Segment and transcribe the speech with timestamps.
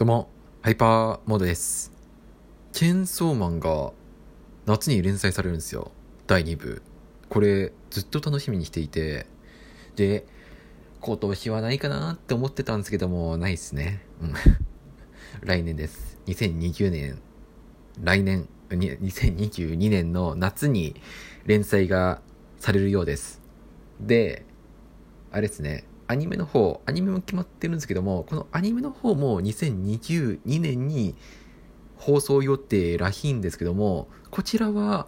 [0.00, 0.30] どうも、
[0.62, 1.92] ハイパーモードです。
[2.72, 3.92] チェンソーマンが
[4.64, 5.90] 夏に連載されるんですよ。
[6.26, 6.80] 第2部。
[7.28, 9.26] これ、ずっと楽しみにしていて、
[9.96, 10.24] で、
[11.02, 14.00] 今年はないかなって思ってたんですけども、ないですね。
[14.22, 14.32] うん。
[15.46, 16.18] 来年です。
[16.28, 17.18] 2020年、
[18.02, 20.98] 来年、2022年の夏に
[21.44, 22.22] 連載が
[22.58, 23.42] されるようです。
[24.00, 24.46] で、
[25.30, 31.14] あれですね、アニメの方、アニメも決まってるんですけども、このアニメの方も2022年に
[31.94, 35.06] 放送予定らしいんですけども、こちらは、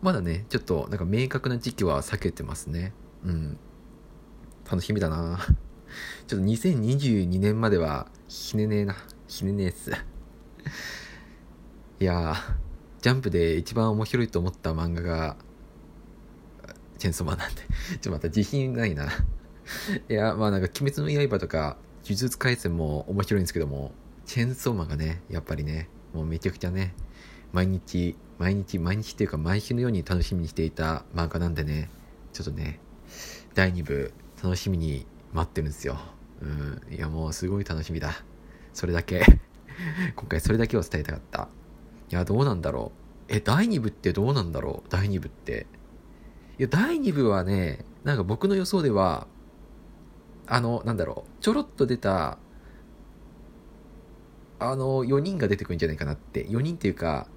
[0.00, 2.94] まだね、ちょっとなんか明確な時期は避けてますね。
[3.22, 3.58] うん。
[4.64, 5.38] 楽しみだな
[6.26, 8.96] ちょっと2022年までは、ひねねえな。
[9.28, 9.92] ひねねえっす。
[12.00, 12.34] いや、
[13.02, 15.36] ジャンプで一番面白いと思った漫画が、
[16.96, 17.66] チェンソーマンなんで、ちょ
[17.96, 19.06] っとまた自信ないな。
[20.08, 23.92] いや、まあなんか、鬼滅の刃とか、呪術廻戦も面白いんですけども、
[24.24, 26.94] チェーンソーマンがね、やっぱりね、もうめちゃくちゃね、
[27.52, 31.90] 毎日、毎日、毎日っていうか毎週のように楽しみにしていた漫画なんでね、
[32.32, 32.80] ちょっとね、
[33.54, 35.98] 第2部、楽しみに待ってるんですよ。
[36.40, 38.24] うん、いやもうすごい楽しみだ。
[38.72, 39.24] それだけ。
[40.16, 41.48] 今回それだけを伝えたかった。
[42.10, 42.92] いや、どうなんだろ
[43.28, 43.34] う。
[43.34, 44.88] え、第2部ってどうなんだろう？
[44.88, 45.66] 第2部って。
[46.58, 49.26] いや、第2部はね、なんか僕の予想では、
[50.46, 52.38] あの、なんだろう、ちょろっと出た、
[54.58, 56.46] あの、4人が出てくるんじゃないかなって。
[56.46, 57.28] 4人っていうか、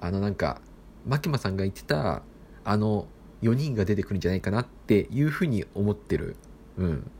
[0.00, 0.60] あの、なんか、
[1.06, 2.22] 牧間さんが言ってた、
[2.64, 3.06] あの、
[3.40, 6.36] 4人が出てくるんじゃないかなっていうふうに思ってる。
[6.76, 7.10] うん。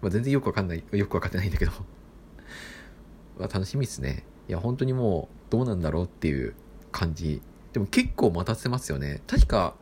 [0.00, 1.72] まあ、全然よくわかんない、よくわかってないんだけど。
[3.38, 4.24] まあ、楽しみですね。
[4.48, 6.54] いや、本当にもう、どうなんだろうっていう
[6.90, 7.42] 感じ。
[7.72, 9.22] でも結構待たせますよね。
[9.26, 9.74] 確か、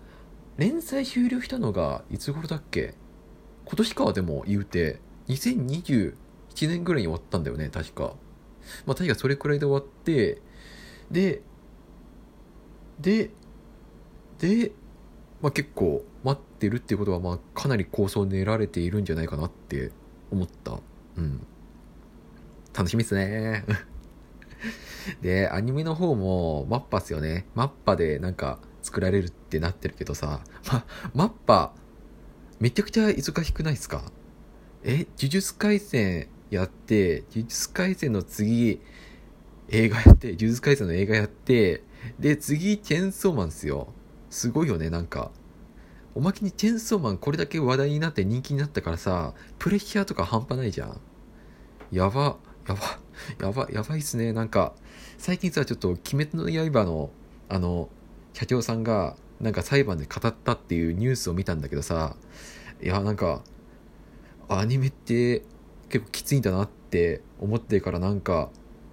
[0.57, 2.95] 連載終了したのが、いつ頃だっけ？
[3.71, 6.15] 今年かはでも言うて、2021
[6.63, 8.15] 年ぐらいに終わったんだよね、確か。
[8.85, 10.43] まあ確かそれくらいで終わって、
[11.09, 11.43] で、
[12.99, 13.31] で、
[14.41, 14.73] で、
[15.41, 19.93] まあ結構待ってるっていうことは、まあかなり構想練られているんじゃないかなって
[20.33, 20.81] 思った。
[21.17, 21.47] うん。
[22.77, 23.65] 楽しみっすね。
[25.23, 27.47] で、アニメの方もマッパっすよね。
[27.55, 31.73] マッパでなんか作られるってなってるけどさ、ま、マッパ、
[32.61, 34.03] めちゃくちゃ忙しくないですか？
[34.85, 38.81] え、呪術廻戦やって、呪術廻戦の次、
[39.71, 41.83] 映画やって、呪術廻戦の映画やって、
[42.19, 43.89] で、次、チェンソーマンっすよ。
[44.29, 45.31] すごいよね、なんか。
[46.15, 51.01] おまけにチェンソーマンこれだけ話題になって人気になったからさ、プレッシャーとか半端ないじゃん。
[51.91, 52.37] やば、
[52.69, 52.99] やば、
[53.41, 54.35] やば、やばいっすね。
[54.35, 54.75] なんか、
[55.17, 57.11] 最近さ、ちょっと、鬼滅の刃の、
[57.49, 57.89] あの、
[58.35, 62.17] 社長さんが、なんか裁判で語ったっていうニュースを見たんだけどさ、
[62.83, 63.43] いや、なんか、
[64.49, 65.43] アニメって
[65.89, 68.51] 結構きついんだなって思ってからなんか、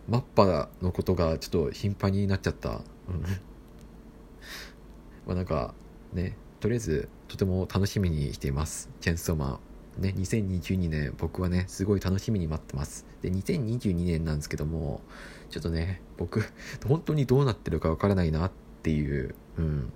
[0.08, 2.70] マッパのことがちょっと頻繁になっちゃった。
[2.70, 2.78] うん。
[5.28, 5.74] まあなんか、
[6.14, 8.90] ね、とりあえずとても楽しみにしています。
[9.02, 9.60] チェンソーマ
[9.98, 10.02] ン。
[10.02, 13.06] ね、2022年僕はね、すごい楽しみに待ってます。
[13.22, 15.02] で、2022年なんですけども、
[15.50, 16.44] ちょっとね、僕、
[16.88, 18.52] 本当にどうなってるかわからないなっ
[18.84, 19.92] ていう、うん。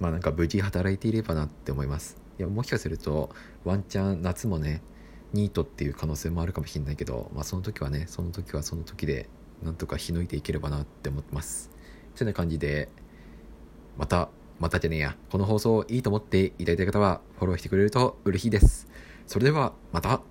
[0.00, 2.16] まあなんか無事働いていればなって思います。
[2.38, 3.30] いや、もしかすると、
[3.64, 4.82] ワンチャン夏もね、
[5.32, 9.28] ニートっていう可能性もあるかもしれないけど、まあその時はね、その時はその時で、
[9.62, 11.70] なんとかしのいていければなって思ってます。
[12.14, 12.88] てな感じで、
[13.96, 18.88] また、またじゃねえや、この放送いいと思っていただいた方は、フォローしてくれると嬉しいです。
[19.26, 20.22] それでは、また